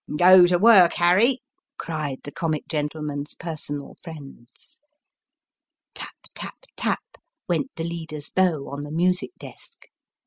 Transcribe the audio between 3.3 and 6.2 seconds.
per sonal friends." Tap